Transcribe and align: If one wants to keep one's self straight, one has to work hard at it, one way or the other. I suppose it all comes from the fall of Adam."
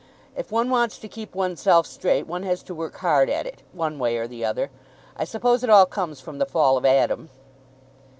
If 0.35 0.51
one 0.51 0.71
wants 0.71 0.97
to 0.97 1.07
keep 1.07 1.35
one's 1.35 1.61
self 1.61 1.85
straight, 1.85 2.25
one 2.25 2.41
has 2.41 2.63
to 2.63 2.73
work 2.73 2.95
hard 2.95 3.29
at 3.29 3.45
it, 3.45 3.61
one 3.71 3.99
way 3.99 4.17
or 4.17 4.25
the 4.27 4.43
other. 4.43 4.71
I 5.15 5.25
suppose 5.25 5.63
it 5.63 5.69
all 5.69 5.85
comes 5.85 6.19
from 6.19 6.39
the 6.39 6.47
fall 6.47 6.75
of 6.75 6.85
Adam." 6.85 7.29